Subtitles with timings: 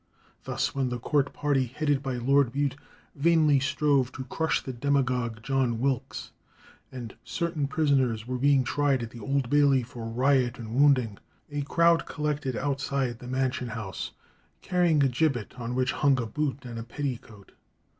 [0.45, 2.75] Thus, when the court party, headed by Lord Bute,
[3.13, 6.31] vainly strove to crush the demagogue John Wilkes,
[6.91, 11.19] and certain prisoners were being tried at the Old Bailey for riot and wounding,
[11.51, 14.13] a crowd collected outside the Mansion House
[14.63, 17.51] carrying a gibbet on which hung a boot and a petticoat.